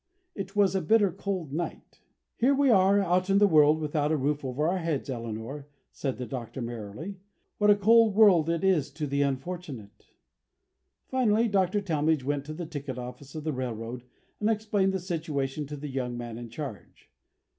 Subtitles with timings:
[0.33, 2.01] It was a bitter cold night.
[2.35, 6.17] "Here we are out in the world without a roof over our heads, Eleanor," said
[6.17, 7.19] the Doctor, merrily.
[7.59, 10.07] "What a cold world it is to the unfortunate."
[11.05, 11.81] Finally Dr.
[11.81, 14.01] Talmage went to the ticket office of the railroad
[14.39, 17.11] and explained the situation to the young man in charge.